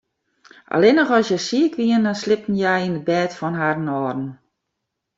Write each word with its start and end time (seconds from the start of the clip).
Allinnich 0.75 1.13
as 1.17 1.27
hja 1.29 1.39
siik 1.47 1.73
wiene, 1.79 2.11
sliepten 2.21 2.55
hja 2.59 2.73
yn 2.87 2.99
it 2.99 3.05
bêd 3.07 3.31
fan 3.39 3.59
harren 3.61 3.91
âlden. 3.97 4.23